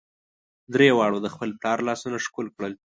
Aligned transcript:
درې 0.73 0.89
واړو 0.97 1.19
د 1.21 1.27
خپل 1.33 1.49
پلار 1.59 1.79
لاسونه 1.89 2.17
ښکل 2.25 2.47
کړل. 2.55 2.73